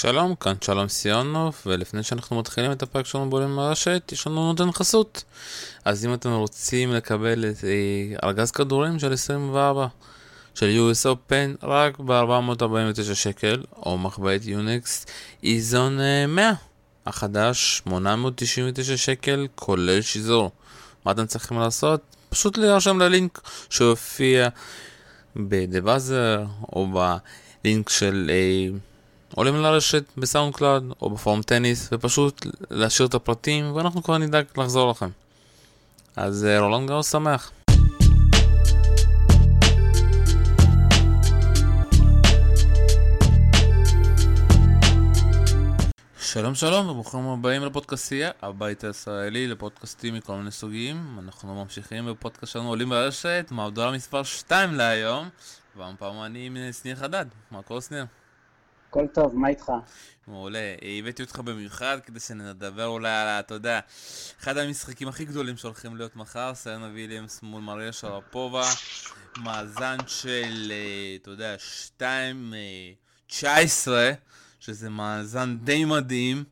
[0.00, 4.72] שלום, כאן שלום סיונוב, ולפני שאנחנו מתחילים את הפרק שלנו בעולים ברשת, יש לנו נותן
[4.72, 5.24] חסות.
[5.84, 9.86] אז אם אתם רוצים לקבל את אה, ארגז כדורים של 24
[10.54, 15.06] של US Open רק ב-449 שקל, או מחבאת יוניקס
[15.42, 16.52] איזון 100
[17.06, 20.50] החדש, 899 שקל, כולל שיזור.
[21.04, 22.00] מה אתם צריכים לעשות?
[22.28, 23.40] פשוט להירשם ללינק
[23.70, 24.48] שהופיע
[25.36, 26.86] בדה באזר, או
[27.64, 28.30] בלינק של...
[28.30, 28.78] אה,
[29.38, 34.90] עולים לרשת ב SoundCloud או בפורום טניס ופשוט להשאיר את הפרטים ואנחנו כבר נדאג לחזור
[34.90, 35.08] לכם.
[36.16, 37.52] אז אה, רולאן גארוס שמח.
[46.20, 51.18] שלום שלום וברוכים הבאים לפודקאסטייה, הבית הישראלי לפודקאסטים מכל מיני סוגים.
[51.24, 55.28] אנחנו ממשיכים בפודקאסט שלנו עולים ברשת, מהדורה מספר 2 להיום,
[55.76, 57.26] והפעם אני עם שניר חדד.
[57.50, 58.04] מה קורה שניר?
[58.90, 59.72] הכל טוב, מה איתך?
[60.26, 60.74] מעולה.
[60.98, 63.80] הבאתי אותך במיוחד כדי שנדבר אולי על, אתה יודע,
[64.40, 68.70] אחד המשחקים הכי גדולים שהולכים להיות מחר, סרנה ויליאמס מול מריה שרפובה,
[69.36, 71.56] מאזן של, אה, אתה יודע,
[73.28, 74.12] 2-19, אה,
[74.60, 76.44] שזה מאזן די מדהים.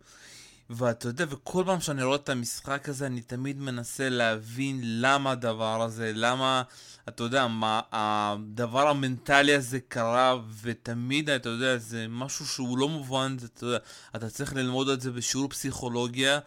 [0.71, 5.83] ואתה יודע, וכל פעם שאני רואה את המשחק הזה, אני תמיד מנסה להבין למה הדבר
[5.83, 6.63] הזה, למה,
[7.09, 13.37] אתה יודע, מה הדבר המנטלי הזה קרה, ותמיד, אתה יודע, זה משהו שהוא לא מובן,
[13.39, 13.79] זה, אתה יודע,
[14.17, 16.39] אתה צריך ללמוד את זה בשיעור פסיכולוגיה,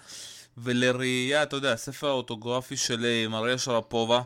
[0.57, 4.21] ולראייה, אתה יודע, הספר האוטוגרפי של אה, מריה שרפובה,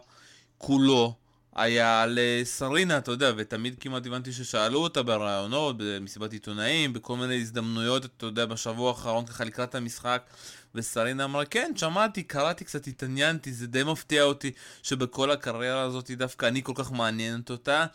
[0.58, 1.16] כולו,
[1.56, 8.06] היה לסרינה, אתה יודע, ותמיד כמעט הבנתי ששאלו אותה בראיונות, במסיבת עיתונאים, בכל מיני הזדמנויות,
[8.06, 10.24] אתה יודע, בשבוע האחרון ככה לקראת המשחק,
[10.76, 14.52] וסרינה אמרה, כן, שמעתי, קראתי קצת, התעניינתי, זה די מפתיע אותי
[14.84, 17.86] שבכל הקריירה הזאת דווקא אני כל כך מעניינת אותה.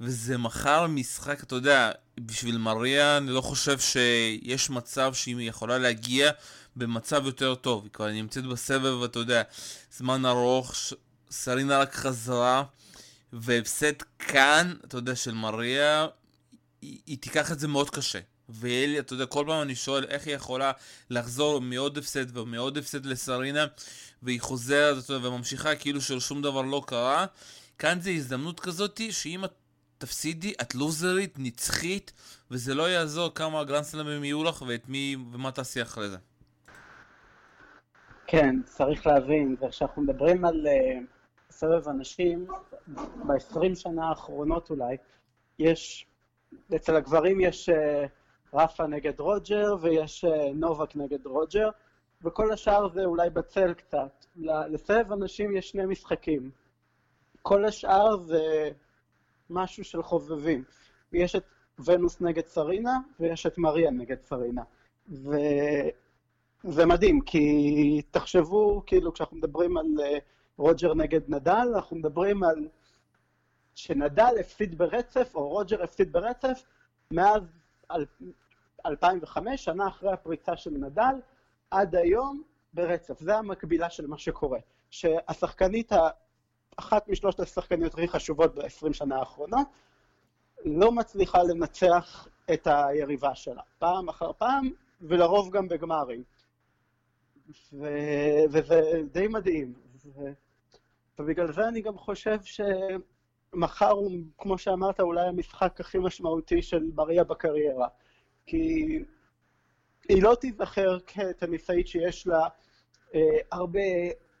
[0.00, 6.30] וזה מחר משחק, אתה יודע, בשביל מריה אני לא חושב שיש מצב שהיא יכולה להגיע
[6.76, 7.82] במצב יותר טוב.
[7.82, 9.42] היא כבר נמצאת בסבב, אתה יודע,
[9.96, 10.74] זמן ארוך,
[11.30, 12.64] סרינה רק חזרה.
[13.32, 16.06] והפסד כאן, אתה יודע, של מריה,
[16.82, 18.18] היא, היא תיקח את זה מאוד קשה.
[18.48, 20.72] ואלי, אתה יודע, כל פעם אני שואל איך היא יכולה
[21.10, 23.66] לחזור מעוד הפסד ומעוד הפסד לסרינה,
[24.22, 27.26] והיא חוזרת, אתה יודע, וממשיכה כאילו ששום דבר לא קרה.
[27.78, 29.52] כאן זה הזדמנות כזאת, שאם את
[29.98, 32.12] תפסידי, את לוזרית, נצחית,
[32.50, 36.16] וזה לא יעזור כמה גרנדסלמים יהיו לך ואת מי, ומה תעשי אחרי זה.
[38.26, 40.66] כן, צריך להבין, וכשאנחנו מדברים על...
[40.66, 41.19] Uh...
[41.60, 42.46] סבב אנשים,
[43.26, 44.96] ב-20 שנה האחרונות אולי,
[45.58, 46.06] יש,
[46.76, 47.74] אצל הגברים יש uh,
[48.54, 51.68] רפה נגד רוג'ר ויש uh, נובק נגד רוג'ר,
[52.22, 54.24] וכל השאר זה אולי בצל קצת.
[54.36, 56.50] לסבב אנשים יש שני משחקים.
[57.42, 58.70] כל השאר זה
[59.50, 60.64] משהו של חובבים.
[61.12, 61.44] יש את
[61.84, 64.62] ונוס נגד סרינה ויש את מריה נגד סרינה.
[65.08, 70.20] וזה מדהים, כי תחשבו, כאילו, כשאנחנו מדברים על uh,
[70.60, 72.68] רוג'ר נגד נדל, אנחנו מדברים על
[73.74, 76.62] שנדל הפסיד ברצף, או רוג'ר הפסיד ברצף,
[77.10, 77.42] מאז
[78.86, 81.20] 2005, שנה אחרי הפריצה של נדל,
[81.70, 82.42] עד היום
[82.74, 83.20] ברצף.
[83.20, 84.58] זה המקבילה של מה שקורה.
[84.90, 85.92] שהשחקנית,
[86.76, 89.66] אחת משלושת השחקניות הכי חשובות ב-20 שנה האחרונות,
[90.64, 96.22] לא מצליחה לנצח את היריבה שלה, פעם אחר פעם, ולרוב גם בגמרים.
[97.72, 97.86] ו...
[98.50, 98.80] וזה
[99.12, 99.74] די מדהים.
[100.06, 100.20] ו...
[101.20, 107.24] ובגלל זה אני גם חושב שמחר הוא, כמו שאמרת, אולי המשחק הכי משמעותי של מריה
[107.24, 107.88] בקריירה.
[108.46, 108.98] כי
[110.08, 112.48] היא לא תיזכר כטניסאית שיש לה
[113.14, 113.20] אה,
[113.52, 113.80] הרבה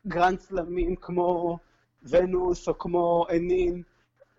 [0.06, 1.58] גרנד סלמים כמו
[2.02, 3.82] ונוס או כמו הנין,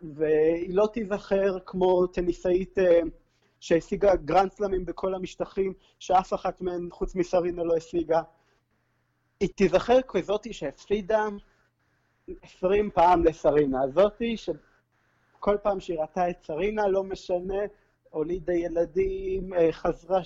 [0.02, 3.00] והיא לא תיזכר כמו טניסאית אה,
[3.60, 8.22] שהשיגה גרנד סלמים בכל המשטחים, שאף אחת מהן חוץ מסרינה לא השיגה.
[9.40, 11.28] היא תיזכר כזאתי שהפסידה
[12.42, 13.80] 20 פעם לסרינה.
[13.88, 17.60] זאתי שכל פעם שהיא ראתה את סרינה, לא משנה,
[18.10, 20.22] הולידה ילדים, אה, חזרה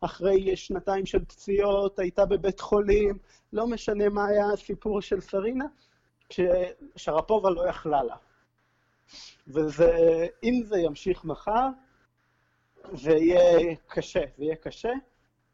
[0.00, 3.18] אחרי שנתיים של פציעות, הייתה בבית חולים,
[3.52, 5.64] לא משנה מה היה הסיפור של סרינה,
[6.30, 8.16] ששרפובה לא יכלה לה.
[9.46, 11.68] ואם זה ימשיך מחר,
[12.92, 14.92] זה יהיה קשה, זה יהיה קשה.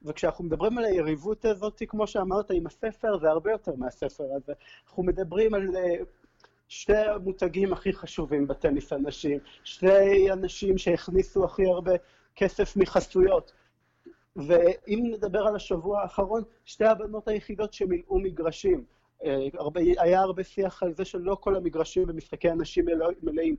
[0.06, 4.53] וכשאנחנו מדברים על היריבות הזאת, כמו שאמרת עם הספר, זה הרבה יותר מהספר הזה.
[4.88, 5.94] אנחנו מדברים על אה,
[6.69, 11.93] שתי המותגים הכי חשובים בטניס הנשים, שתי אנשים שהכניסו הכי הרבה
[12.37, 13.53] כסף מחסויות.
[14.37, 18.85] ואם נדבר על השבוע האחרון, שתי הבנות היחידות שמילאו מגרשים.
[19.25, 19.37] אה,
[19.99, 22.85] היה הרבה שיח על זה שלא כל המגרשים במשחקי הנשים
[23.23, 23.56] מלאים.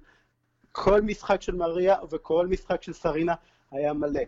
[0.72, 3.34] כל משחק של מריה וכל משחק של סרינה
[3.72, 4.22] היה מלא.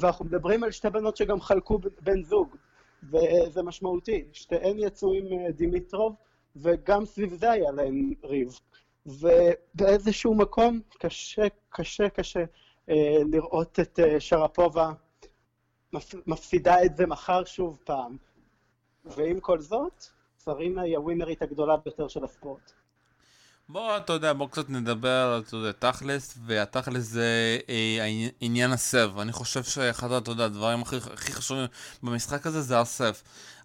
[0.00, 2.56] ואנחנו מדברים על שתי בנות שגם חלקו בן זוג,
[3.02, 4.24] וזה משמעותי.
[4.32, 6.14] שתיהן יצאו עם אה, דימיטרוב,
[6.56, 8.60] וגם סביב זה היה להן ריב.
[9.06, 12.44] ובאיזשהו מקום קשה, קשה, קשה
[12.88, 14.92] אה, לראות את אה, שרפובה
[16.26, 18.16] מפסידה את זה מחר שוב פעם.
[19.04, 20.04] ועם כל זאת,
[20.38, 22.72] סרינה היא הווינרית הגדולה ביותר של הספורט.
[23.68, 29.12] בוא, אתה יודע, בוא קצת נדבר, אתה יודע, תכלס, והתכלס זה אה, עניין הסב.
[29.18, 31.66] אני חושב שאחד, אתה יודע, הדברים הכי, הכי חשובים
[32.02, 33.12] במשחק הזה זה הסב.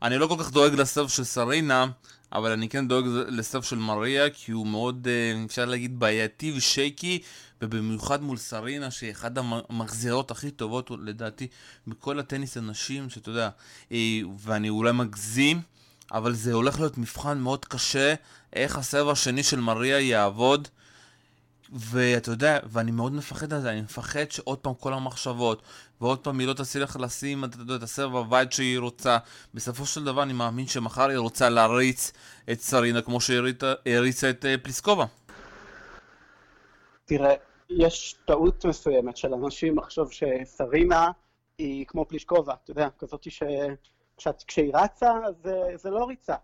[0.01, 1.85] אני לא כל כך דואג לסב של סרינה,
[2.31, 7.21] אבל אני כן דואג לסב של מריה, כי הוא מאוד, אה, אפשר להגיד, בעייתי ושייקי,
[7.61, 11.47] ובמיוחד מול סרינה, שהיא אחת המחזירות הכי טובות, לדעתי,
[11.87, 13.49] מכל הטניס הנשים, שאתה יודע,
[13.91, 15.61] אה, ואני אולי מגזים.
[16.11, 18.13] אבל זה הולך להיות מבחן מאוד קשה,
[18.53, 20.67] איך הסבב השני של מריה יעבוד.
[21.71, 25.61] ואתה יודע, ואני מאוד מפחד על זה, אני מפחד שעוד פעם כל המחשבות,
[26.01, 29.17] ועוד פעם היא לא תצליח לשים, אתה יודע, את הסבב הווייד שהיא רוצה.
[29.53, 32.11] בסופו של דבר אני מאמין שמחר היא רוצה להריץ
[32.51, 35.05] את סרינה כמו שהריצה את uh, פליסקובה.
[37.05, 37.33] תראה,
[37.69, 41.11] יש טעות מסוימת של אנשים לחשוב שסרינה
[41.57, 43.43] היא כמו פלישקובה, אתה יודע, כזאת ש...
[44.47, 45.13] כשהיא רצה,
[45.43, 46.35] זה, זה לא ריצה.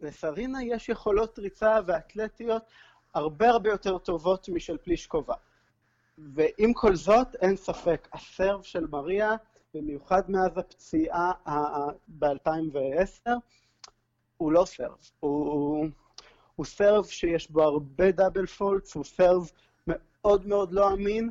[0.00, 2.62] לסרינה יש יכולות ריצה ואתלטיות
[3.14, 5.34] הרבה הרבה יותר טובות משל פלישקובה.
[6.18, 9.30] ועם כל זאת, אין ספק, הסרב של מריה,
[9.74, 11.32] במיוחד מאז הפציעה
[12.08, 13.30] ב-2010,
[14.36, 14.96] הוא לא סרב.
[15.20, 15.86] הוא,
[16.56, 19.50] הוא סרב שיש בו הרבה דאבל פולטס, הוא סרב
[19.86, 21.30] מאוד מאוד לא אמין,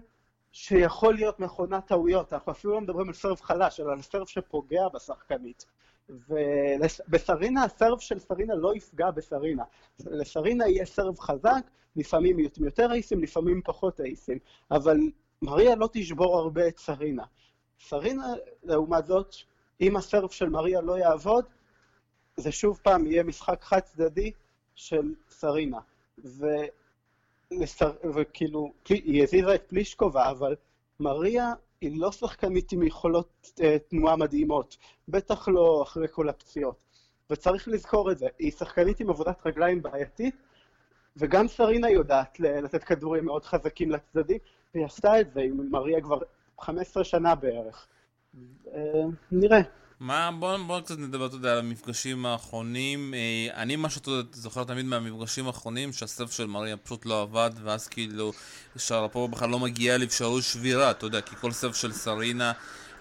[0.52, 2.34] שיכול להיות מכונת טעויות.
[2.34, 5.66] אנחנו אפילו לא מדברים על סרב חלש, אלא על סרב שפוגע בשחקנית.
[6.10, 9.64] ובסרינה, הסרב של סרינה לא יפגע בסרינה.
[10.00, 11.64] לסרינה יהיה סרב חזק,
[11.96, 14.38] לפעמים יותר אייסים, לפעמים פחות אייסים,
[14.72, 14.98] אבל
[15.42, 17.24] מריה לא תשבור הרבה את סרינה.
[17.80, 18.28] סרינה,
[18.64, 19.36] לעומת זאת,
[19.82, 21.46] אם הסרב של מריה לא יעבוד,
[22.38, 24.32] זה שוב פעם יהיה משחק חד צדדי
[24.76, 25.80] של סרינה.
[26.26, 26.46] ו...
[28.16, 30.56] וכאילו, היא הזיזה את פלישקובה, אבל
[31.00, 34.78] מריה היא לא שחקנית עם יכולות uh, תנועה מדהימות,
[35.08, 36.76] בטח לא אחרי כל הפציעות.
[37.30, 40.36] וצריך לזכור את זה, היא שחקנית עם עבודת רגליים בעייתית,
[41.18, 44.38] וגם סרינה יודעת לתת כדורים מאוד חזקים לצדדים,
[44.74, 46.20] והיא עשתה את זה עם מריה כבר
[46.60, 47.88] 15 שנה בערך.
[48.66, 48.70] Uh,
[49.32, 49.62] נראה.
[50.00, 53.14] מה, בוא, בוא קצת נדבר, אתה יודע, על המפגשים האחרונים.
[53.14, 57.88] אה, אני, מה שאתה זוכר תמיד מהמפגשים האחרונים, שהסף של מריה פשוט לא עבד, ואז
[57.88, 58.32] כאילו,
[58.78, 62.52] שרפובה בכלל לא מגיעה לאפשרות שבירה, אתה יודע, כי כל סף של סרינה,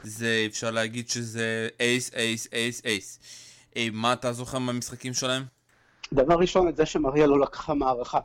[0.03, 3.21] זה, אפשר להגיד שזה אייס, אייס, אייס, אייס.
[3.77, 5.45] אה, מה אתה זוכר מהמשחקים שלהם?
[6.12, 8.21] דבר ראשון, את זה שמריה לא לקחה מערכה.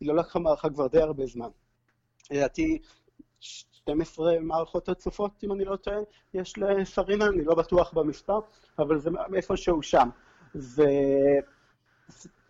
[0.00, 1.48] היא לא לקחה מערכה כבר די הרבה זמן.
[2.30, 2.78] לדעתי,
[3.82, 5.96] 12 מערכות רצופות, אם אני לא טועה,
[6.34, 8.38] יש לסרינה, אני לא בטוח במספר,
[8.78, 10.08] אבל זה איפשהו שם.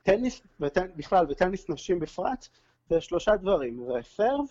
[0.04, 0.42] וטניס,
[0.96, 2.48] בכלל, וטניס נשים בפרט,
[2.88, 4.44] זה שלושה דברים, זה סרב,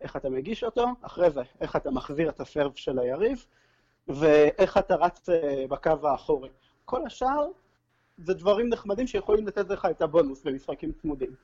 [0.00, 3.46] איך אתה מגיש אותו, אחרי זה, איך אתה מחזיר את הסרב של היריב,
[4.08, 6.50] ואיך אתה רץ אה, בקו האחורי.
[6.84, 7.46] כל השאר
[8.18, 11.34] זה דברים נחמדים שיכולים לתת לך את הבונוס במשחקים צמודים.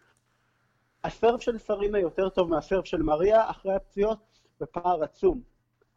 [1.05, 5.41] הסרב של סרינה יותר טוב מהסרב של מריה, אחרי הפציעות בפער עצום.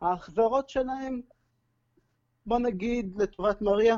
[0.01, 1.21] ההחזרות שלהם,
[2.45, 3.97] בוא נגיד לטובת מריה,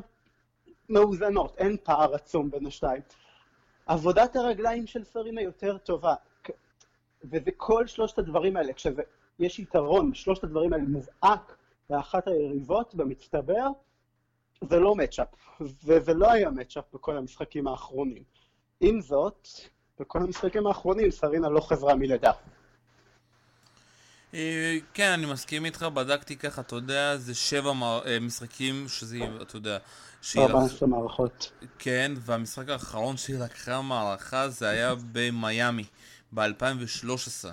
[0.90, 3.02] מאוזנות, אין פער עצום בין השתיים.
[3.86, 6.16] עבודת הרגליים של סרינה יותר טובה,
[7.24, 11.58] וזה כל שלושת הדברים האלה, כשיש יתרון, שלושת הדברים האלה מובהק
[11.90, 13.68] לאחת היריבות במצטבר,
[14.70, 15.28] זה לא מצ'אפ,
[15.62, 18.24] וזה לא היה מצ'אפ בכל המשחקים האחרונים.
[18.80, 19.48] עם זאת,
[20.00, 22.32] בכל המשחקים האחרונים סרינה לא חזרה מלידה.
[24.36, 27.72] אה, כן, אני מסכים איתך, בדקתי ככה, אתה יודע, זה שבע
[28.06, 29.78] אה, משחקים שזה, אתה יודע,
[30.22, 30.44] שהיא...
[30.44, 31.52] 14 מערכות.
[31.80, 35.84] כן, והמשחק האחרון שהיא לקחה מערכה זה היה במיאמי,
[36.34, 37.46] ב-2013.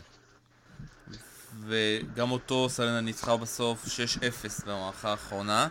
[1.66, 5.68] וגם אותו סלנה ניצחה בסוף 6-0 במערכה האחרונה.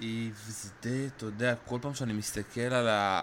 [0.00, 3.20] וזה די, אתה יודע, כל פעם שאני מסתכל על ה...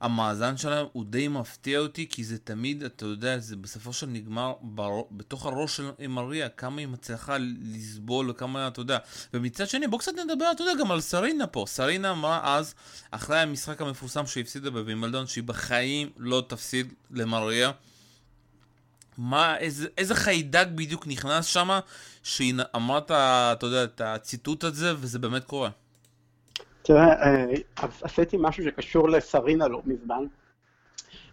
[0.00, 4.52] המאזן שלהם הוא די מפתיע אותי, כי זה תמיד, אתה יודע, זה בסופו של נגמר
[4.60, 4.90] בר...
[5.10, 7.36] בתוך הראש של מריה, כמה היא מצליחה
[7.74, 8.98] לסבול, וכמה, אתה יודע.
[9.34, 11.64] ומצד שני, בוא קצת נדבר, אתה יודע, גם על סרינה פה.
[11.68, 12.74] סרינה אמרה אז,
[13.10, 17.70] אחרי המשחק המפורסם שהפסידה בווימלדון, שהיא בחיים לא תפסיד למריה.
[19.18, 21.78] מה, איזה, איזה חיידק בדיוק נכנס שם,
[22.22, 25.70] שהיא אמרת, אתה יודע, את הציטוט הזה, וזה באמת קורה.
[26.88, 27.44] תראה, אה,
[28.02, 30.24] עשיתי משהו שקשור לסרינה לא מזמן,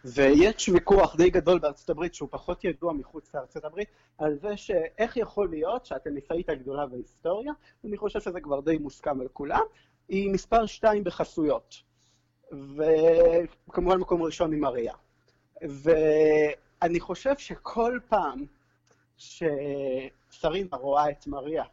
[0.05, 5.17] ויש ויכוח די גדול בארצות הברית, שהוא פחות ידוע מחוץ לארצות הברית, על זה שאיך
[5.17, 7.53] יכול להיות שהטניסאית הגדולה בהיסטוריה,
[7.85, 9.61] אני חושב שזה כבר די מוסכם על כולם,
[10.09, 11.75] היא מספר שתיים בחסויות.
[12.51, 14.93] וכמובן מקום ראשון עם אריה.
[15.61, 18.45] ואני חושב שכל פעם
[19.17, 21.63] שסרינה רואה את מריה,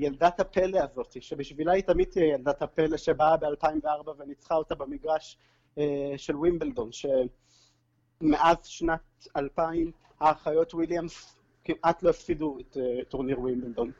[0.00, 5.38] ילדת הפלא הזאת, שבשבילה היא תמיד תהיה ילדת הפלא שבאה ב-2004 וניצחה אותה במגרש
[5.78, 13.92] אה, של ווימבלדון, שמאז שנת 2000 האחיות וויליאמס כמעט לא הפסידו את אה, טורניר ווימבלדון.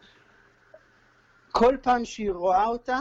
[1.53, 2.99] כל פעם שהיא רואה אותה,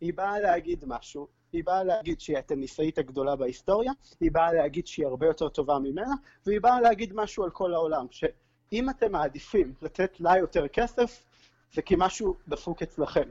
[0.00, 1.26] היא באה להגיד משהו.
[1.52, 6.14] היא באה להגיד שהיא הטניסאית הגדולה בהיסטוריה, היא באה להגיד שהיא הרבה יותר טובה ממנה,
[6.46, 11.22] והיא באה להגיד משהו על כל העולם, שאם אתם מעדיפים לתת לה יותר כסף,
[11.74, 13.28] זה כי משהו דפוק אצלכם.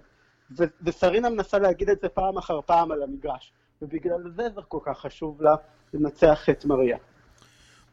[0.82, 3.52] וסרינה מנסה להגיד את זה פעם אחר פעם על המגרש,
[3.82, 5.56] ובגלל זה זה כל כך חשוב לה
[5.94, 6.98] לנצח את מריה.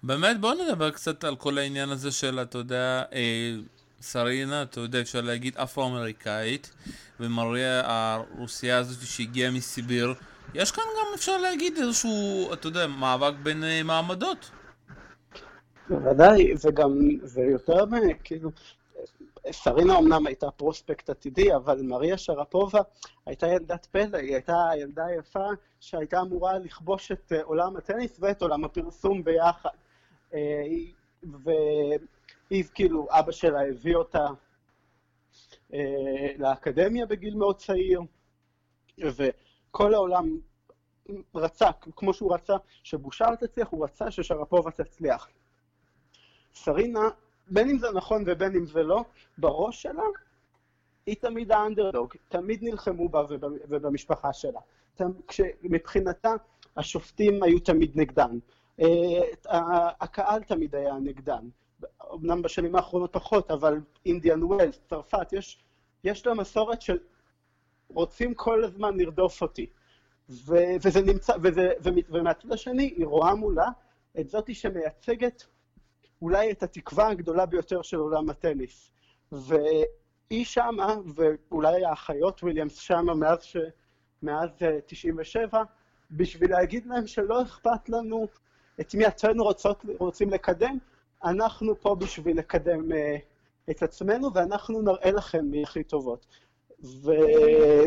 [0.03, 3.55] באמת, בוא נדבר קצת על כל העניין הזה של, אתה יודע, אה,
[4.01, 6.75] סרינה, אתה יודע, אפשר להגיד אפרו-אמריקאית,
[7.21, 10.15] ומריה הרוסייה הזאת שהגיעה מסיביר.
[10.55, 14.51] יש כאן גם, אפשר להגיד, איזשהו, אתה יודע, מאבק בין אה, מעמדות.
[15.89, 16.99] בוודאי, וגם,
[17.35, 17.85] ויותר,
[18.25, 18.51] כאילו,
[19.51, 22.81] סרינה אמנם הייתה פרוספקט עתידי, אבל מריה שרפובה
[23.27, 25.47] הייתה ילדת פלא, היא הייתה ילדה יפה
[25.81, 29.71] שהייתה אמורה לכבוש את אה, עולם הטניס ואת עולם הפרסום ביחד.
[30.35, 30.41] אה,
[31.23, 34.27] והיא, כאילו, אבא שלה הביא אותה
[35.75, 38.01] אה, לאקדמיה בגיל מאוד צעיר,
[38.99, 40.39] וכל העולם
[41.35, 45.29] רצה, כמו שהוא רצה שבושר תצליח, הוא רצה ששרפובה תצליח.
[46.55, 47.09] סרינה
[47.47, 49.05] בין אם זה נכון ובין אם זה לא,
[49.39, 50.03] בראש שלה
[51.07, 53.23] היא תמיד האנדרדוג, תמיד נלחמו בה
[53.69, 54.61] ובמשפחה שלה.
[55.63, 56.33] מבחינתה
[56.77, 58.39] השופטים היו תמיד נגדן,
[58.81, 58.89] אה,
[60.01, 61.49] הקהל תמיד היה נגדן.
[62.15, 65.65] אמנם בשנים האחרונות פחות, אבל אינדיאן ווילס, צרפת, יש,
[66.05, 66.99] יש לה מסורת של
[67.89, 69.67] רוצים כל הזמן לרדוף אותי.
[70.31, 71.73] ו, וזה נמצא, וזה,
[72.09, 73.69] ומהצד השני היא רואה מולה
[74.21, 75.47] את זאתי שמייצגת
[76.25, 78.90] אולי את התקווה הגדולה ביותר של עולם הטניס.
[79.33, 83.57] והיא שמה, ואולי האחיות וויליאמס שמה מאז, ש...
[84.23, 84.49] מאז
[84.87, 85.64] 97, אה,
[86.11, 88.28] בשביל להגיד להם שלא אכפת לנו
[88.81, 90.78] את מי אתנו רוצות, רוצים לקדם,
[91.25, 92.95] אנחנו פה בשביל לקדם uh,
[93.71, 96.26] את עצמנו, ואנחנו נראה לכם מי הכי טובות.
[96.85, 97.11] ו...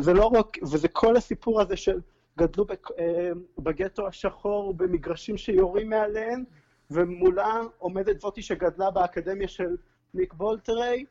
[0.04, 2.00] ולא רק, וזה כל הסיפור הזה של
[2.38, 2.88] גדלו בק...
[3.00, 6.44] אה, בגטו השחור, במגרשים שיורים מעליהם,
[6.92, 9.76] ומולה עומדת זאתי שגדלה באקדמיה של
[10.14, 11.06] ניק בולטריי,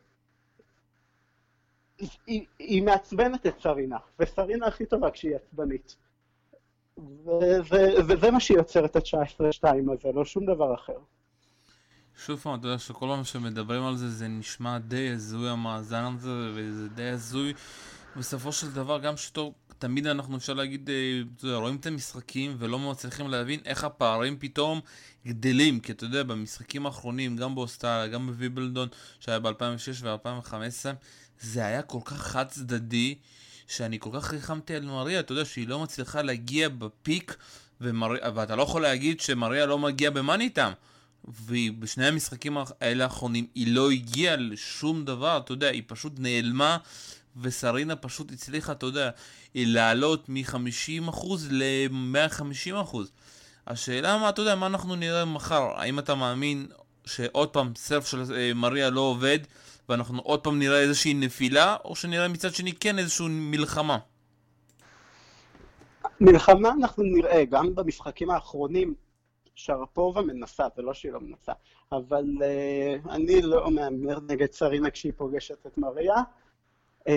[2.26, 5.96] היא, היא מעצבנת את סרינה, וסרינה הכי טובה כשהיא עצבנית.
[6.98, 10.98] וזה, וזה מה שיוצר את ה-19-2 הזה, לא שום דבר אחר.
[12.16, 16.50] שוב פעם, אתה יודע שכל פעם שמדברים על זה, זה נשמע די הזוי המאזן הזה,
[16.54, 17.54] וזה די הזוי.
[18.16, 20.90] בסופו של דבר, גם שתור תמיד אנחנו אפשר להגיד,
[21.44, 24.80] אה, רואים את המשחקים ולא מצליחים להבין איך הפערים פתאום
[25.26, 28.88] גדלים, כי אתה יודע, במשחקים האחרונים, גם באוסטרליה, גם בוויבלדון,
[29.20, 30.86] שהיה ב-2006 ו-2015,
[31.40, 33.14] זה היה כל כך חד צדדי,
[33.66, 37.36] שאני כל כך ריחמתי על מריה, אתה יודע, שהיא לא מצליחה להגיע בפיק,
[37.80, 38.08] ומר...
[38.34, 40.72] ואתה לא יכול להגיד שמריה לא מגיעה במאני איתם.
[41.46, 46.76] ובשני המשחקים האלה האחרונים היא לא הגיעה לשום דבר, אתה יודע, היא פשוט נעלמה
[47.40, 49.10] וסרינה פשוט הצליחה, אתה יודע,
[49.54, 52.96] לעלות מ-50% ל-150%.
[53.66, 55.68] השאלה מה, אתה יודע, מה אנחנו נראה מחר?
[55.74, 56.66] האם אתה מאמין
[57.06, 59.38] שעוד פעם סרף של אה, מריה לא עובד
[59.88, 63.98] ואנחנו עוד פעם נראה איזושהי נפילה, או שנראה מצד שני כן איזושהי מלחמה?
[66.20, 68.94] מלחמה אנחנו נראה, גם במשחקים האחרונים
[69.54, 71.52] שרפובה מנסה, זה לא שהיא לא מנסה,
[71.92, 76.14] אבל uh, אני לא מהמר נגד סרינה כשהיא פוגשת את מריה.
[77.06, 77.10] Uh,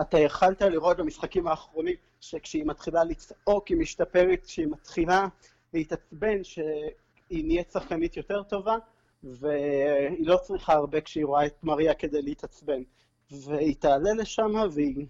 [0.00, 5.26] אתה יכלת לראות במשחקים האחרונים שכשהיא מתחילה לצעוק, היא משתפרת, כשהיא מתחילה
[5.74, 8.76] להתעצבן, שהיא נהיית שחקנית יותר טובה,
[9.24, 12.82] והיא לא צריכה הרבה כשהיא רואה את מריה כדי להתעצבן.
[13.30, 15.06] והיא תעלה לשם והיא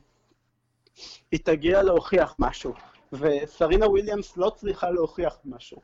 [1.45, 2.75] תגיע להוכיח משהו.
[3.13, 5.81] וסרינה וויליאמס לא צריכה להוכיח משהו.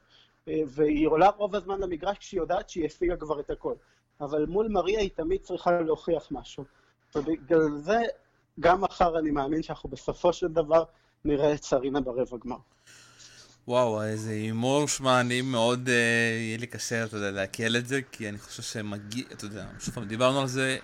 [0.49, 3.75] אה, והיא עולה רוב הזמן למגרש כשהיא יודעת שהיא השיגה כבר את הכל.
[4.21, 6.65] אבל מול מריה היא תמיד צריכה להוכיח משהו.
[7.15, 7.99] ובגלל זה
[8.61, 10.85] גם מחר אני מאמין שאנחנו בסופו של דבר
[11.25, 12.57] נראה את סרינה ברבע גמר.
[13.69, 15.95] וואו, איזה הימור, שמע, אני מאוד, אה,
[16.39, 19.95] יהיה לי קשה, אתה יודע, לעכל את זה, כי אני חושב שמגיע, אתה יודע, שוב
[19.95, 20.79] פעם, דיברנו על זה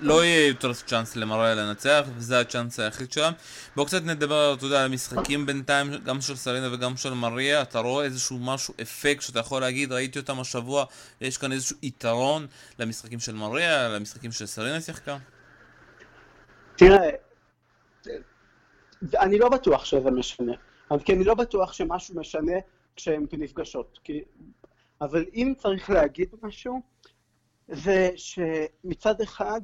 [0.00, 3.34] לא יהיה יותר צ'אנס למראה לנצח, וזה הצ'אנס היחיד שלהם.
[3.76, 7.62] בואו קצת נדבר, אתה יודע, על המשחקים בינתיים, גם של סרינה וגם של מריה.
[7.62, 10.84] אתה רואה איזשהו משהו, אפקט, שאתה יכול להגיד, ראיתי אותם השבוע,
[11.20, 12.46] יש כאן איזשהו יתרון
[12.78, 15.16] למשחקים של מריה, למשחקים של סרינה שיחקה?
[16.76, 17.10] תראה,
[19.14, 20.52] אני לא בטוח שזה משנה.
[21.04, 22.52] כי אני לא בטוח שמשהו משנה
[22.96, 23.98] כשהן נפגשות.
[24.04, 24.24] כי...
[25.00, 26.80] אבל אם צריך להגיד משהו,
[27.68, 29.60] זה שמצד אחד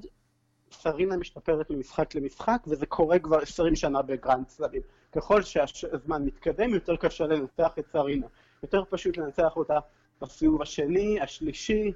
[0.73, 4.83] סרינה משתפרת ממשחק למשחק, וזה קורה כבר 20 שנה בגרנד סלאבים.
[5.13, 8.27] ככל שהזמן מתקדם, יותר קשה לנצח את סרינה.
[8.63, 9.79] יותר פשוט לנצח אותה
[10.21, 11.93] בסיבוב השני, השלישי,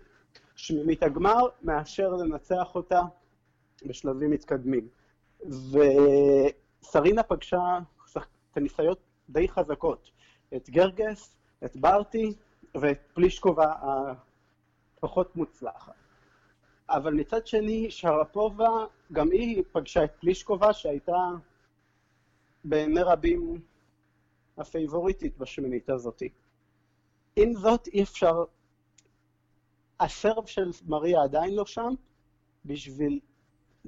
[0.56, 3.00] שמינית הגמר, מאשר לנצח אותה
[3.86, 4.88] בשלבים מתקדמים.
[5.40, 7.78] וסרינה פגשה
[8.52, 10.10] טניסאיות די חזקות,
[10.56, 12.34] את גרגס, את ברטי
[12.74, 13.72] ואת פלישקובה
[14.96, 15.92] הפחות מוצלחת.
[16.88, 18.68] אבל מצד שני, שרפובה,
[19.12, 21.30] גם היא פגשה את פלישקובה שהייתה
[22.64, 23.60] בעיני רבים
[24.58, 26.22] הפייבוריטית בשמינית הזאת.
[27.36, 28.44] עם זאת, אי אפשר...
[30.00, 31.94] הסרב של מריה עדיין לא שם
[32.64, 33.20] בשביל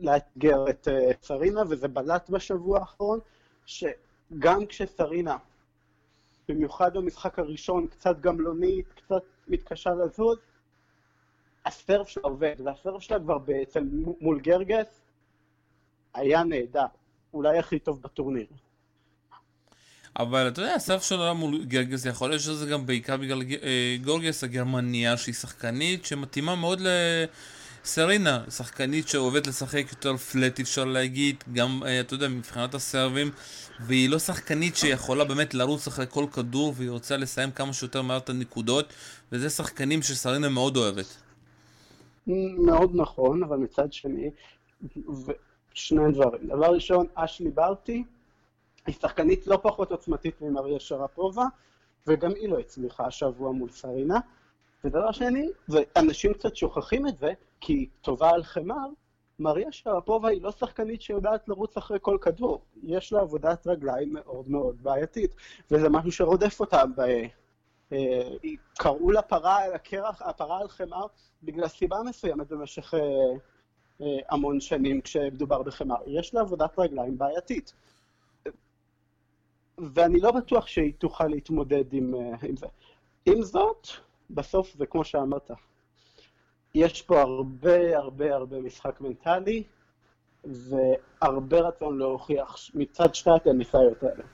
[0.02, 0.88] לאתגר את
[1.22, 3.18] סרינה, וזה בלט בשבוע האחרון,
[3.66, 5.36] שגם כשסרינה,
[6.48, 10.38] במיוחד במשחק הראשון, קצת גמלונית, קצת מתקשה לזוז,
[11.66, 13.84] הסרב שלה עובד, והסרב שלה כבר אצל
[14.20, 15.00] מול גרגס
[16.14, 16.86] היה נהדר,
[17.34, 18.46] אולי הכי טוב בטורניר.
[20.18, 24.44] אבל אתה יודע, הסרף שלה מול גרגס יכול להיות שזה גם בעיקר בגלל אה, גורגס
[24.44, 26.80] הגרמניה שהיא שחקנית שמתאימה מאוד
[27.84, 33.30] לסרינה, שחקנית שעובדת לשחק יותר פלט אפשר להגיד, גם אה, אתה יודע, מבחינת הסרבים
[33.80, 38.18] והיא לא שחקנית שיכולה באמת לרוץ אחרי כל כדור והיא רוצה לסיים כמה שיותר מהר
[38.18, 38.92] את הנקודות
[39.32, 41.16] וזה שחקנים שסרינה מאוד אוהבת.
[42.58, 44.30] מאוד נכון, אבל מצד שני,
[45.74, 46.48] שני דברים.
[46.48, 48.04] דבר ראשון, אשלי ברטי
[48.86, 51.44] היא שחקנית לא פחות עוצמתית ממריה שרפובה,
[52.06, 54.18] וגם היא לא הצליחה השבוע מול סרינה.
[54.84, 58.88] ודבר שני, ואנשים קצת שוכחים את זה, כי טובה על חמר,
[59.38, 62.60] מריה שרפובה היא לא שחקנית שיודעת לרוץ אחרי כל כדור.
[62.82, 65.34] יש לה עבודת רגליים מאוד מאוד בעייתית,
[65.70, 67.00] וזה משהו שרודף אותה ב...
[67.92, 68.30] אה,
[68.78, 71.06] קראו לה פרה על הקרח, הפרה על חמר,
[71.42, 73.00] בגלל סיבה מסוימת במשך אה,
[74.00, 75.96] אה, המון שנים כשמדובר בחמר.
[76.06, 77.72] יש לה עבודת רגליים בעייתית.
[79.78, 82.66] ואני לא בטוח שהיא תוכל להתמודד עם, עם זה.
[83.26, 83.88] עם זאת,
[84.30, 85.50] בסוף זה כמו שאמרת,
[86.74, 89.62] יש פה הרבה הרבה הרבה משחק מנטלי,
[90.44, 94.24] והרבה רצון להוכיח מצד שתי הטניסאיות האלה.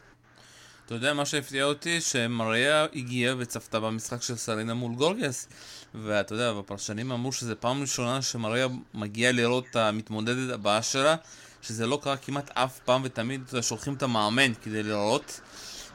[0.87, 5.48] אתה יודע, מה שהפתיע אותי, שמריה הגיעה וצפתה במשחק של סלינה מול גורגס,
[5.94, 11.16] ואתה יודע, בפרשנים אמרו שזו פעם ראשונה שמריה מגיעה לראות את המתמודדת הבאה שלה,
[11.62, 15.40] שזה לא קרה כמעט אף פעם, ותמיד שולחים את המאמן כדי לראות.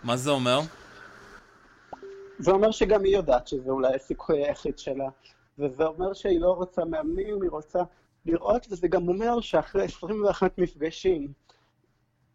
[0.04, 0.60] מה זה אומר?
[2.40, 5.10] זה אומר שגם היא יודעת שזה אולי הסיכוי היחיד שלה,
[5.60, 7.80] וזה אומר שהיא לא רוצה מאמנים, היא רוצה
[8.26, 11.34] לראות, וזה גם אומר שאחרי 21 מפגשים,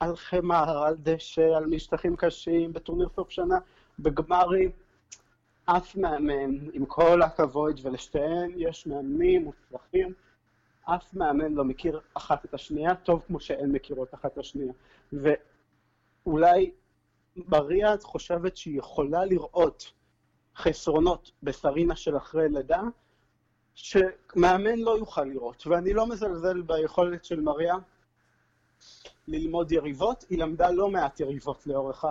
[0.00, 3.58] על חמר, על דשא, על משטחים קשים, בטורניר סוף שנה,
[3.98, 4.70] בגמרים.
[5.64, 10.12] אף מאמן, עם כל הכבוד, ולשתיהן יש מאמנים מוצלחים,
[10.84, 14.72] אף מאמן לא מכיר אחת את השנייה טוב כמו שהן מכירות אחת את השנייה.
[15.12, 16.70] ואולי
[17.36, 19.92] מריה חושבת שהיא יכולה לראות
[20.56, 22.82] חסרונות בסרינה של אחרי לידה,
[23.74, 25.66] שמאמן לא יוכל לראות.
[25.66, 27.74] ואני לא מזלזל ביכולת של מריה
[29.28, 32.04] ללמוד יריבות, היא למדה לא מעט יריבות לאורך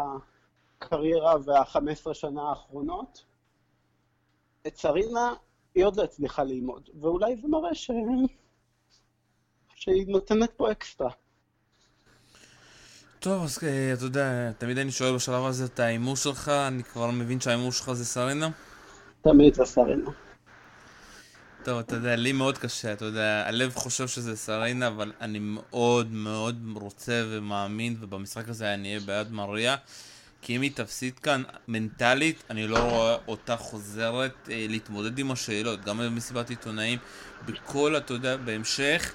[0.80, 3.26] הקריירה והחמש שנה האחרונות.
[4.68, 5.34] את סרינה
[5.76, 7.92] היא עוד לא הצליחה ללמוד, ואולי זה מראה ש...
[9.76, 11.12] שהיא נותנת פה אקסטרה.
[13.24, 17.12] טוב, אז אה, אתה יודע, תמיד אני שואל בשלב הזה את ההימור שלך, אני כבר
[17.12, 18.50] מבין שההימור שלך זה סרינה?
[19.22, 20.10] תמיד זה סרינה.
[21.64, 26.12] טוב, אתה יודע, לי מאוד קשה, אתה יודע, הלב חושב שזה סרינה, אבל אני מאוד
[26.12, 29.76] מאוד רוצה ומאמין, ובמשחק הזה אני אהיה בעד מריה.
[30.44, 35.86] כי אם היא תפסיד כאן מנטלית, אני לא רואה אותה חוזרת אה, להתמודד עם השאלות,
[35.86, 37.00] גם במסיבת עיתונאים,
[37.46, 39.14] בכל, אתה יודע, בהמשך,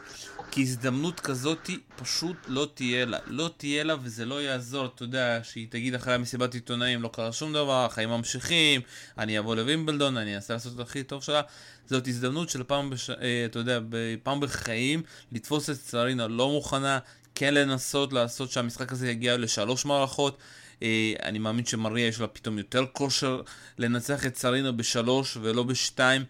[0.51, 3.19] כי הזדמנות כזאת פשוט לא תהיה לה.
[3.27, 7.33] לא תהיה לה וזה לא יעזור, אתה יודע, שהיא תגיד אחרי המסיבת עיתונאים, לא קרה
[7.33, 8.81] שום דבר, החיים ממשיכים,
[9.19, 11.43] אני אבוא לווימבלדון, אני אנסה לעשות את הכי טוב שלה.
[11.87, 13.11] זאת הזדמנות של פעם, בש...
[13.11, 13.81] אה, אתה יודע,
[14.23, 16.99] פעם בחיים, לתפוס את סרינה לא מוכנה,
[17.35, 20.39] כן לנסות לעשות שהמשחק הזה יגיע לשלוש מערכות.
[20.83, 23.43] אה, אני מאמין שמריה יש לה פתאום יותר כושר
[23.79, 26.25] לנצח את סרינה בשלוש ולא בשתיים.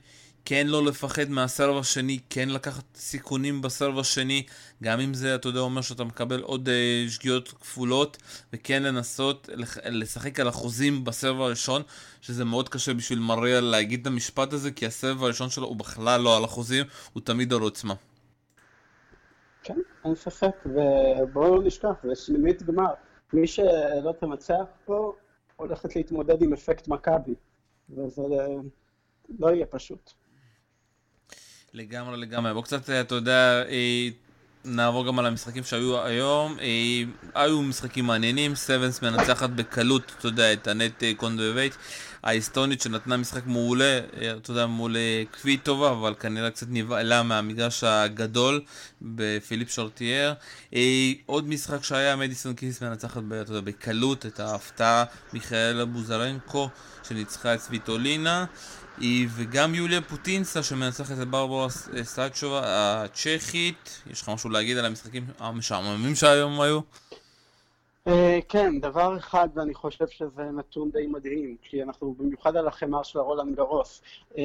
[0.51, 4.43] כן לא לפחד מהסרב השני, כן לקחת סיכונים בסרב השני,
[4.83, 8.17] גם אם זה, אתה יודע, אומר שאתה מקבל עוד uh, שגיאות כפולות,
[8.53, 9.49] וכן לנסות
[9.85, 11.83] לשחק על החוזים בסרב הראשון,
[12.21, 16.21] שזה מאוד קשה בשביל מריה להגיד את המשפט הזה, כי הסרב הראשון שלו הוא בכלל
[16.21, 17.95] לא על החוזים, הוא תמיד על עוצמה.
[19.63, 22.91] כן, אין ספק, ובואו לא נשכח, זה שמינית גמר.
[23.33, 25.13] מי שלא תמצח פה,
[25.57, 27.35] הולכת להתמודד עם אפקט מכבי,
[27.91, 28.23] וזה
[29.39, 30.13] לא יהיה פשוט.
[31.75, 32.55] לגמרי, לגמרי.
[32.55, 34.09] בוא קצת, אתה יודע, אה,
[34.65, 36.57] נעבור גם על המשחקים שהיו היום.
[36.61, 37.03] אה,
[37.35, 41.75] היו משחקים מעניינים, סטיבנס מנצחת בקלות, אתה יודע, את אנט אה, קונטווייט
[42.23, 44.01] ההיסטורית שנתנה משחק מעולה,
[44.37, 44.97] אתה יודע, מול
[45.63, 48.61] טובה, אבל כנראה קצת נבהלה מהמגרש הגדול
[49.03, 50.35] בפיליפ שורטייר.
[51.27, 56.69] עוד משחק שהיה, מדיסון קיס מנצחת, יודע, בקלות את ההפתעה מיכאלה בוזרנקו,
[57.09, 58.45] שניצחה את סוויטולינה.
[59.35, 61.69] וגם יוליה פוטינסה שמנצחת את ברבורה
[62.03, 64.01] סטאצ'ובה הצ'כית.
[64.11, 66.81] יש לך משהו להגיד על המשחקים המשעממים שהיום היו?
[68.09, 73.03] אה, כן, דבר אחד, ואני חושב שזה נתון די מדהים, כי אנחנו במיוחד על החמר
[73.03, 74.03] של הרולנד גרוס.
[74.39, 74.43] אה,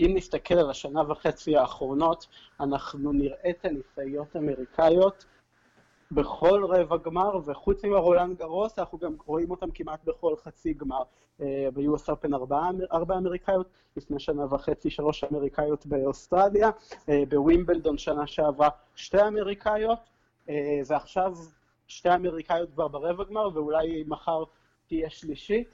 [0.00, 2.26] אם נסתכל על השנה וחצי האחרונות,
[2.60, 5.24] אנחנו נראה טניסאיות אמריקאיות
[6.10, 11.02] בכל רבע גמר, וחוץ מהרולנד גרוס, אנחנו גם רואים אותם כמעט בכל חצי גמר.
[11.40, 12.34] אה, ב-US Open
[12.92, 16.70] ארבע, אמריקאיות, לפני שנה וחצי שלוש אמריקאיות באוסטרליה,
[17.28, 19.98] בווימבלדון שנה שעברה שתי אמריקאיות,
[20.86, 21.34] ועכשיו
[21.88, 24.44] שתי אמריקאיות כבר ברבע גמר, ואולי מחר
[24.86, 25.68] תהיה שלישית.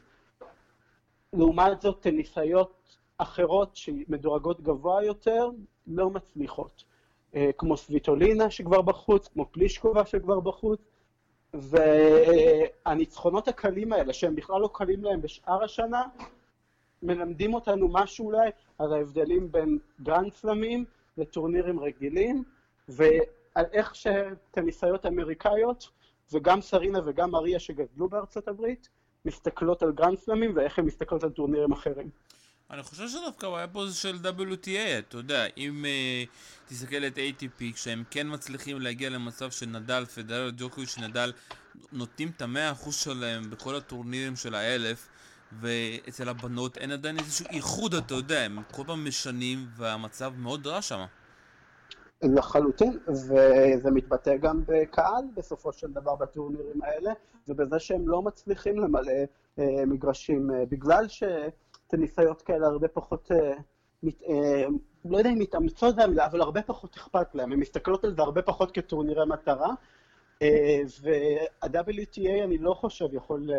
[1.33, 5.49] לעומת זאת, טניסאיות אחרות שמדורגות גבוה יותר,
[5.87, 6.85] לא מצליחות.
[7.59, 10.81] כמו סוויטולינה שכבר בחוץ, כמו פלישקובה שכבר בחוץ,
[11.55, 16.03] והניצחונות הקלים האלה, שהם בכלל לא קלים להם בשאר השנה,
[17.03, 20.85] מלמדים אותנו משהו אולי על ההבדלים בין גרנד סלמים
[21.19, 22.45] לטורנירים רגילים,
[22.89, 25.89] ועל איך שטניסאיות אמריקאיות,
[26.33, 28.89] וגם סרינה וגם מריה שגדלו בארצות הברית,
[29.25, 32.11] מסתכלות על גרנד סלמים ואיך הן מסתכלות על טורנירים אחרים.
[32.71, 38.05] אני חושב שדווקא הבעיה פה של WTA, אתה יודע, אם אה, תסתכל את ATP, כשהם
[38.11, 41.33] כן מצליחים להגיע למצב שנדאל, פדרר, ג'וקוביץ', נדאל,
[41.93, 45.09] נותנים את המאה אחוז שלהם בכל הטורנירים של האלף,
[45.61, 50.83] ואצל הבנות אין עדיין איזשהו איחוד, אתה יודע, הם כל פעם משנים, והמצב מאוד רע
[50.83, 51.05] שם.
[52.25, 57.13] לחלוטין, וזה מתבטא גם בקהל בסופו של דבר בטורנירים האלה,
[57.49, 59.13] ובזה שהם לא מצליחים למלא
[59.59, 61.23] אה, מגרשים, אה, בגלל ש...
[61.97, 63.53] טניסאיות כאלה הרבה פחות, אה,
[64.29, 64.65] אה,
[65.05, 68.23] לא יודע אם מתאמצות זה המילה, אבל הרבה פחות אכפת להם, הן מסתכלות על זה
[68.23, 69.75] הרבה פחות כטורנירי מטרה,
[71.03, 73.51] וה-WTA אני לא חושב יכול,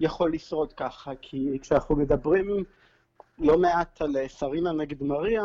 [0.00, 2.64] יכול לשרוד ככה, כי כשאנחנו מדברים
[3.38, 5.42] לא מעט על סרינה נגד מריה,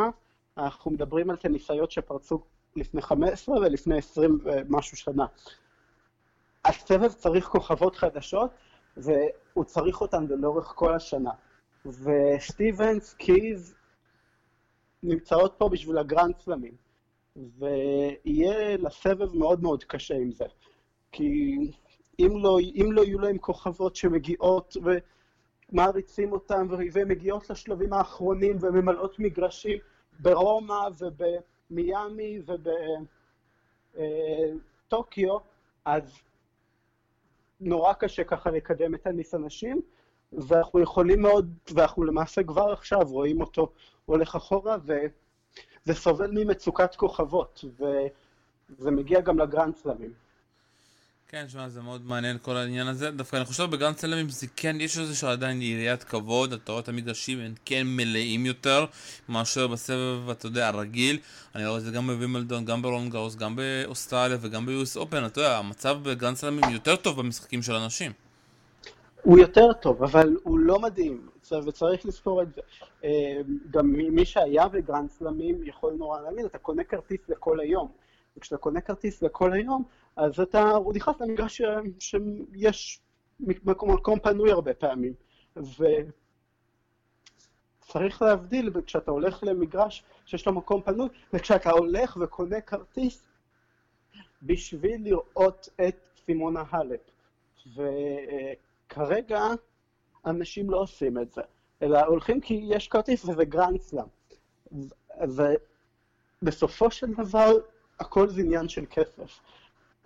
[0.57, 2.43] אנחנו מדברים על טניסאיות שפרצו
[2.75, 5.25] לפני 15 ולפני 20 ומשהו שנה.
[6.65, 8.51] הסבב צריך כוכבות חדשות,
[8.97, 11.31] והוא צריך אותן לאורך כל השנה.
[11.85, 13.75] וסטיבנס, קיז,
[15.03, 16.73] נמצאות פה בשביל הגרנד סלמים.
[17.35, 20.45] ויהיה לסבב מאוד מאוד קשה עם זה.
[21.11, 21.55] כי
[22.19, 24.77] אם לא, אם לא יהיו להם כוכבות שמגיעות
[25.71, 29.77] ומעריצים אותם ומגיעות לשלבים האחרונים וממלאות מגרשים
[30.19, 32.41] ברומא ובמיאמי
[33.95, 35.37] ובטוקיו,
[35.85, 36.19] אז
[37.59, 39.81] נורא קשה ככה לקדם את הניס אנשים.
[40.33, 43.71] ואנחנו יכולים מאוד, ואנחנו למעשה כבר עכשיו רואים אותו
[44.05, 50.13] הולך אחורה, וזה סובל ממצוקת כוכבות, וזה מגיע גם לגרנד סלמים.
[51.31, 53.11] כן, שמע, זה מאוד מעניין כל העניין הזה.
[53.11, 56.89] דווקא אני חושב בגרנד סלמים זה כן, יש איזשהו עדיין יריית כבוד, אתה רואה את
[56.89, 58.85] המגרשים הם כן מלאים יותר
[59.29, 61.19] מאשר בסבב, אתה יודע, הרגיל.
[61.55, 65.25] אני רואה את זה גם בווימלדון, גם ברולאן גארוס, גם באוסטרליה וגם ב US Open,
[65.25, 68.11] אתה יודע, המצב בגרנד סלמים יותר טוב במשחקים של הנשים.
[69.23, 71.27] הוא יותר טוב, אבל הוא לא מדהים,
[71.67, 72.61] וצריך לזכור את זה.
[73.03, 77.91] אה, גם מי שהיה בגרנד סלמים יכול נורא להאמין, אתה קונה כרטיס לכל היום.
[78.37, 79.83] וכשאתה קונה כרטיס לכל היום,
[80.15, 81.61] אז אתה, נכנס למגרש
[81.99, 82.99] שיש
[83.39, 85.13] מקום, מקום פנוי הרבה פעמים.
[87.85, 93.27] וצריך להבדיל כשאתה הולך למגרש שיש לו מקום פנוי, וכשאתה הולך וקונה כרטיס
[94.43, 95.95] בשביל לראות את
[96.25, 97.01] סימונה האלפ.
[97.75, 97.83] ו...
[98.91, 99.41] כרגע
[100.25, 101.41] אנשים לא עושים את זה,
[101.81, 104.05] אלא הולכים כי יש כרטיס וזה גרנד סלאם.
[106.41, 107.51] ובסופו של דבר,
[107.99, 109.39] הכל זה עניין של כסף.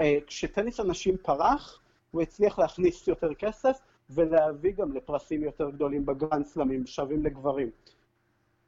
[0.02, 1.80] אה, כשטניס הנשים פרח,
[2.12, 3.80] הוא הצליח להכניס יותר כסף
[4.10, 7.70] ולהביא גם לפרסים יותר גדולים בגרנד סלאמים, שווים לגברים.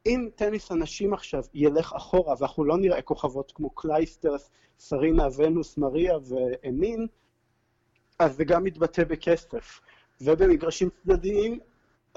[0.05, 6.17] אם טניס הנשים עכשיו ילך אחורה ואנחנו לא נראה כוכבות כמו קלייסטרס, סרינה, ונוס, מריה
[6.27, 7.07] ואמין,
[8.19, 9.81] אז זה גם מתבטא בכסף.
[10.21, 11.59] ובמגרשים צדדיים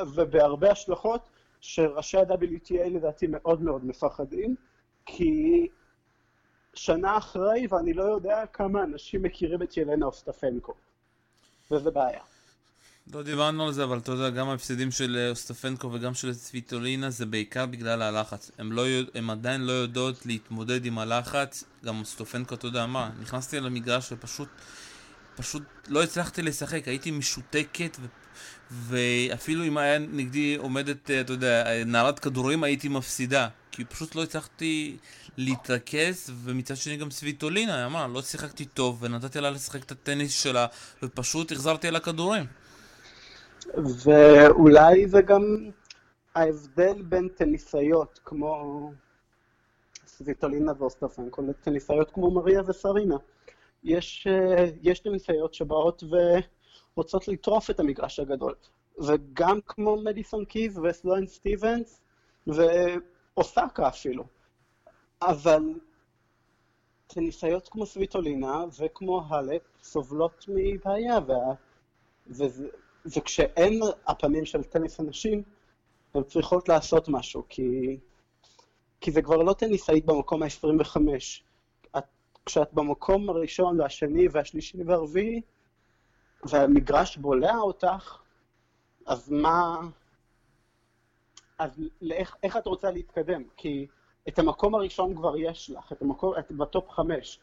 [0.01, 1.20] ובהרבה השלכות
[1.61, 4.55] שראשי ה-WTA לדעתי מאוד מאוד מפחדים,
[5.07, 5.68] כי
[6.75, 10.75] שנה אחרי, ואני לא יודע כמה אנשים מכירים את ילנה אוסטפנקו,
[11.71, 12.21] וזה בעיה.
[13.15, 17.11] לא דיברנו על זה, אבל אתה יודע, גם ההפסדים של אה, אוסטפנקו וגם של סוויטולינה
[17.11, 18.51] זה בעיקר בגלל הלחץ.
[18.59, 18.85] הם, לא,
[19.31, 21.65] עדיין לא יודעות להתמודד עם הלחץ.
[21.85, 24.49] גם אוסטפנקו, אתה יודע מה, נכנסתי למגרש ופשוט
[25.37, 28.07] פשוט לא הצלחתי לשחק, הייתי משותקת ו...
[28.71, 34.23] ואפילו אם היה נגדי עומדת, אה, אתה יודע, נערת כדורים הייתי מפסידה כי פשוט לא
[34.23, 34.97] הצלחתי
[35.37, 40.67] להתרכז ומצד שני גם סוויטולינה, אמרה, לא שיחקתי טוב ונתתי לה לשחק את הטניס שלה
[41.03, 42.47] ופשוט החזרתי על הכדורים
[43.75, 45.71] ואולי זה גם
[46.35, 48.93] ההבדל בין טניסאיות כמו
[50.07, 53.17] סוויטולינה ואוסטפנקו לטניסאיות כמו מריה וסרינה.
[53.85, 56.03] יש, אה, יש טניסאיות שבאות
[56.95, 58.55] ורוצות לטרוף את המגרש הגדול.
[59.07, 62.01] וגם כמו מדיסון קיז וסלואן סטיבנס
[63.37, 64.25] ואוסקה אפילו.
[65.23, 65.62] אבל
[67.07, 71.55] טניסאיות כמו סוויטולינה וכמו האלפ סובלות מבעיה, וה...
[72.27, 72.69] וזה...
[73.07, 75.43] וכשאין הפנים של טניס הנשים,
[76.14, 77.99] הן צריכות לעשות משהו, כי,
[79.01, 80.97] כי זה כבר לא טניסאית במקום ה-25.
[82.47, 85.40] כשאת במקום הראשון והשני והשלישי והרביעי,
[86.45, 88.19] והמגרש בולע אותך,
[89.07, 89.81] אז מה...
[91.61, 93.42] אז לאיך, איך את רוצה להתקדם?
[93.57, 93.87] כי
[94.29, 97.40] את המקום הראשון כבר יש לך, את המקום, את בטופ חמש.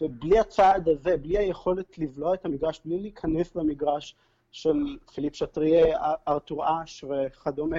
[0.00, 4.16] ובלי הצעד הזה, בלי היכולת לבלוע את המגרש, בלי להיכנס למגרש
[4.50, 7.76] של פיליפ שטריה, ארתור אש וכדומה,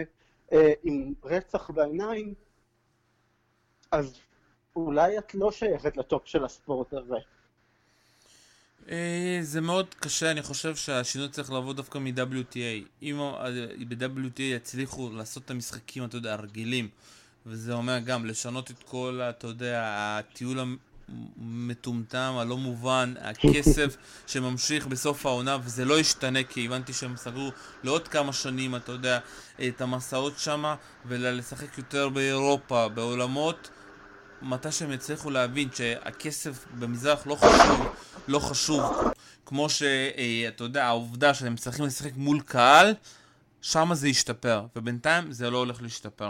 [0.51, 2.33] אה, עם רצח בעיניים,
[3.91, 4.19] אז
[4.75, 7.17] אולי את לא שייכת לטופ של הספורט הזה.
[8.91, 13.03] אה, זה מאוד קשה, אני חושב שהשינוי צריך לבוא דווקא מ-WTA.
[13.03, 13.19] אם
[13.87, 16.89] ב-WTA יצליחו לעשות את המשחקים, אתה יודע, הרגילים,
[17.45, 20.59] וזה אומר גם לשנות את כל, אתה יודע, הטיול
[21.39, 23.97] המטומטם, הלא מובן, הכסף
[24.27, 27.51] שממשיך בסוף העונה, וזה לא ישתנה, כי הבנתי שהם סגרו
[27.83, 29.19] לעוד כמה שנים, אתה יודע,
[29.67, 33.69] את המסעות שמה, ולשחק יותר באירופה, בעולמות.
[34.41, 37.95] מתי שהם יצליחו להבין שהכסף במזרח לא חשוב,
[38.27, 38.83] לא חשוב,
[39.45, 42.93] כמו שאתה יודע, העובדה שהם צריכים לשחק מול קהל,
[43.61, 46.29] שם זה ישתפר, ובינתיים זה לא הולך להשתפר.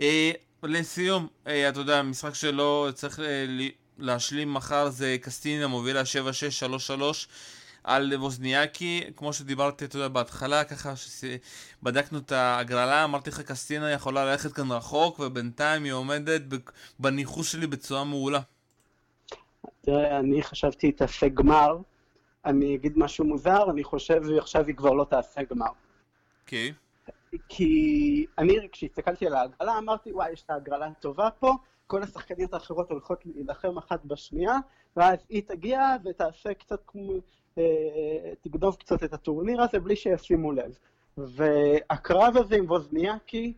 [0.00, 0.30] אה,
[0.62, 3.44] לסיום, אה, אתה יודע, משחק שלא צריך אה,
[3.98, 7.26] להשלים מחר זה קסטינה מובילה 7-6-3-3
[7.84, 14.24] על ווזניאקי, כמו שדיברתי, אתה יודע, בהתחלה, ככה שבדקנו את ההגרלה, אמרתי לך, קסטינה יכולה
[14.24, 16.42] ללכת כאן רחוק, ובינתיים היא עומדת
[16.98, 18.40] בניחוש שלי בצורה מעולה.
[19.80, 21.78] תראה, אני חשבתי תעשה גמר,
[22.44, 25.66] אני אגיד משהו מוזר, אני חושב שעכשיו היא כבר לא תעשה גמר.
[26.42, 26.68] אוקיי.
[26.70, 26.90] Okay.
[27.48, 32.90] כי אני, כשהסתכלתי על ההגרלה, אמרתי, וואי, יש את ההגרלה הטובה פה, כל השחקניות האחרות
[32.90, 34.58] הולכות להילחם אחת בשנייה,
[34.96, 37.12] ואז היא תגיע ותעשה קצת כמו...
[37.58, 40.78] אה, תגנוב קצת את הטורניר הזה בלי שישימו לב.
[41.16, 43.52] והקרב הזה עם ווזניאקי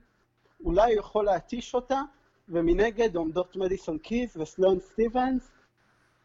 [0.64, 2.00] אולי יכול להתיש אותה,
[2.48, 5.52] ומנגד עומדות מדיסון קיס וסלון סטיבנס,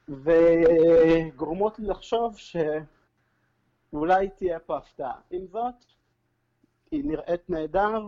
[0.09, 5.19] וגורמות לי לחשוב שאולי תהיה פה הפתעה.
[5.31, 5.75] עם זאת,
[6.91, 8.01] היא נראית נהדר,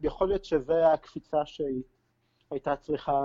[0.00, 1.82] ויכול להיות שזו הקפיצה שהיא
[2.50, 3.22] הייתה צריכה,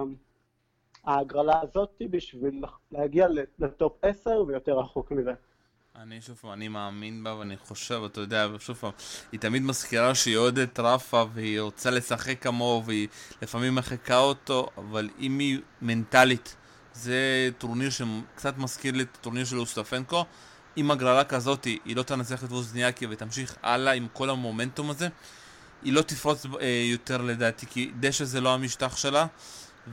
[1.04, 3.28] ההגרלה הזאת בשביל להגיע
[3.60, 5.34] לטופ 10 ויותר רחוק מזה.
[6.02, 8.92] אני שוב פעם, אני מאמין בה ואני חושב, אתה יודע, שוב פעם,
[9.32, 13.08] היא תמיד מזכירה שהיא אוהדת רפה והיא רוצה לשחק כמוהו והיא
[13.42, 16.56] לפעמים מחקה אותו, אבל אם היא מנטלית,
[16.94, 20.26] זה טורניר שקצת מזכיר לי את הטורניר של אוסטפנקו.
[20.76, 25.08] עם הגרלה כזאת היא לא תנצח את ווזניאקי ותמשיך הלאה עם כל המומנטום הזה.
[25.84, 29.26] היא לא תפרוץ אה, יותר לדעתי, כי דשא זה לא המשטח שלה,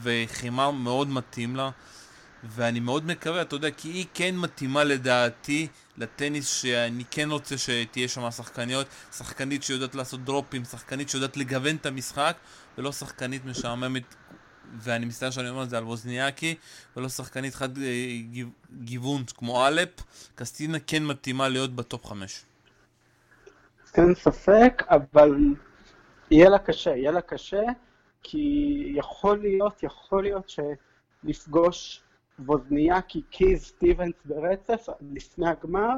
[0.02, 1.70] וחימה מאוד מתאים לה.
[2.44, 8.08] ואני מאוד מקווה, אתה יודע, כי היא כן מתאימה לדעתי לטניס שאני כן רוצה שתהיה
[8.08, 12.36] שם שחקניות, שחקנית שיודעת לעשות דרופים, שחקנית שיודעת לגוון את המשחק,
[12.78, 14.14] ולא שחקנית משעממת,
[14.78, 16.54] ואני מצטער שאני אומר את זה על ווזניאקי,
[16.96, 18.18] ולא שחקנית חד אה,
[18.72, 19.90] גיוון כמו האלפ,
[20.34, 22.44] קסטקינה כן מתאימה להיות בטופ חמש.
[23.94, 25.34] אין ספק, אבל
[26.30, 27.62] יהיה לה קשה, יהיה לה קשה,
[28.22, 30.52] כי יכול להיות, יכול להיות
[31.24, 32.02] שלפגוש
[32.46, 35.88] ווזניאקי, קיז, סטיבנס ברצף, לפני הגמר,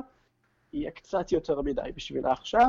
[0.72, 2.68] יהיה קצת יותר מדי בשבילה עכשיו,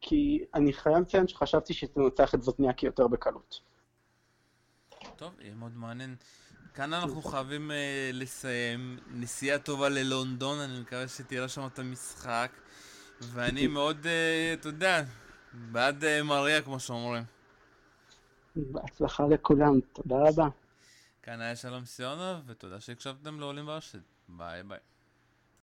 [0.00, 3.60] כי אני חייב לציין שחשבתי שתנצח את ווזניאקי יותר בקלות.
[5.16, 6.16] טוב, יהיה מאוד מעניין.
[6.74, 7.74] כאן אנחנו חייבים uh,
[8.12, 8.98] לסיים.
[9.14, 12.50] נסיעה טובה ללונדון, אני מקווה שתראה שם את המשחק.
[13.20, 15.02] ואני מאוד, uh, אתה יודע,
[15.52, 17.22] בעד uh, מריה, כמו שאומרים.
[18.56, 20.48] בהצלחה לכולם, תודה רבה.
[21.30, 23.98] כאן היה שלום סיונוב, ותודה שהקשבתם לעולים ברשת.
[24.28, 24.78] ביי ביי.